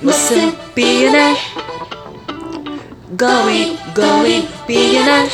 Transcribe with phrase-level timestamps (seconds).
[0.00, 1.36] 모습 비연해
[3.18, 5.28] Going going 비연해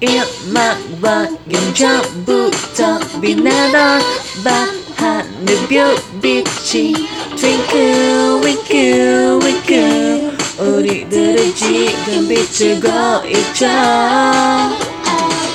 [0.00, 4.00] 일막과 영전부터 빛나던
[4.42, 6.94] 밤하늘 별빛이
[7.36, 10.23] Twinkle twinkle twinkle
[10.57, 12.87] 우리들은 지금 비추고
[13.27, 13.67] 있죠.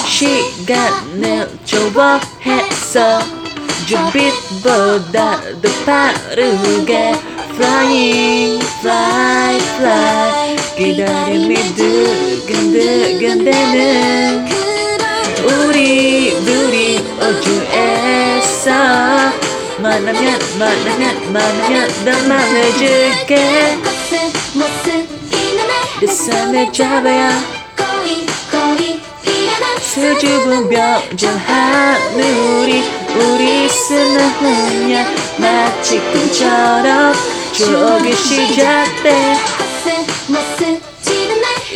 [0.06, 3.20] 시간을 좋아해서
[3.86, 7.14] 준빛보다 더 빠르게
[7.54, 10.56] Flying fly fly.
[10.76, 13.40] 기다림이 두근두근대는
[15.44, 18.70] 우리 둘이 우주에서
[19.78, 23.99] 만나면 만나면 만나면 더 많아질게
[26.00, 27.30] 내 손을 잡아야.
[29.80, 32.82] 수줍은 벼져 하늘이
[33.14, 35.06] 우리 쓰는 훈련
[35.38, 37.14] 마치 꿈처럼
[37.52, 39.36] 추억이 시작돼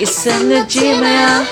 [0.00, 1.44] 있었는지 마요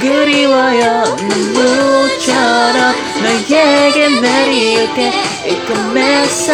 [0.00, 1.16] 그리워요.
[1.16, 5.08] 눈물처럼 너에게 내리게.
[5.08, 5.33] 이
[5.66, 6.52] 꿈에서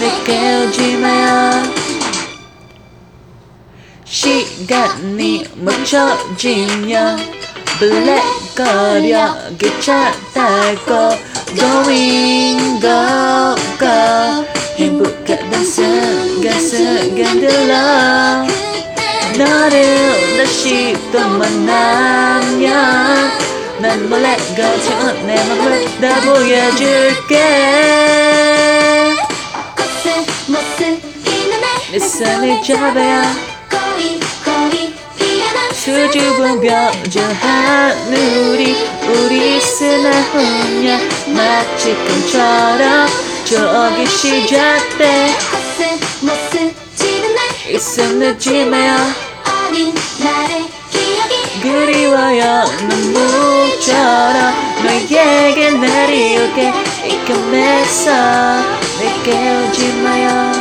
[0.00, 1.62] 내게 오지 마요
[4.04, 7.18] 시간이 멈춰지면
[7.78, 9.36] 블랙거려
[10.34, 13.54] 타고 Going go.
[13.78, 18.46] Go 행복하던 순간 순간 들러
[19.36, 22.72] 너를 다시 또 만나면
[23.82, 27.36] 난 몰래 거쳐온 내 맘을 다 보여줄게.
[31.90, 33.22] 내 손을 잡아야
[35.74, 41.00] 수줍은 벼져 하늘이 우리 쓰나 훈련
[41.34, 43.08] 마치 꿈처럼
[43.44, 45.34] 저기 시작돼
[47.68, 48.96] 있었는지 마요
[51.62, 52.64] 그리워요
[57.32, 58.12] 이 꿈에서
[58.98, 60.52] 내게 오지 마요.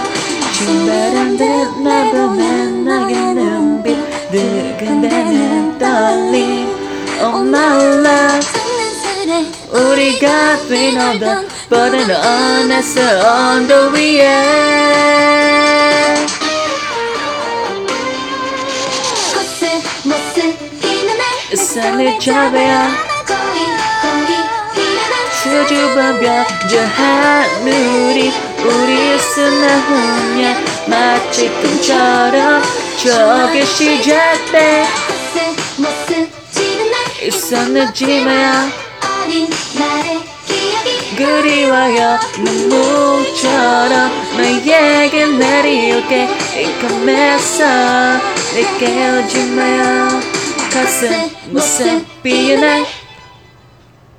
[0.54, 3.98] 신바람들 나보는 나의 눈빛.
[4.32, 6.70] 두근대는 떨림.
[7.22, 8.52] Oh my love.
[9.72, 14.82] 우리가 뛰노던 뻗은 어느새 언덕 위에.
[21.54, 23.12] 산을 잡아야
[25.42, 28.32] 수줍어 벼져 하늘이
[28.64, 32.62] 우리 쓰나 훈련 마치 꿈처럼
[32.98, 34.86] 저기 시작돼.
[37.24, 38.70] 있었는지 마요
[41.18, 42.20] 그리워요.
[42.38, 46.30] 눈물처럼 너에게 내리게.
[46.56, 47.66] 이 꿈에서
[48.54, 50.22] 내게 오지 마요.
[50.72, 52.86] 가슴 모습 비연해